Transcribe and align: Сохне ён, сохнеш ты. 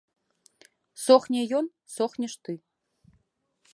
Сохне 1.03 1.41
ён, 1.59 1.65
сохнеш 1.97 2.33
ты. 2.47 2.53